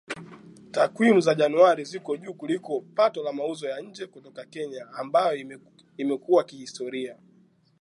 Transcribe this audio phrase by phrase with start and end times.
[0.71, 5.47] Takwimu za Januari ziko juu kuliko pato la mauzo ya nje kutoka Kenya ambayo
[5.97, 7.17] imekuwa kihistoria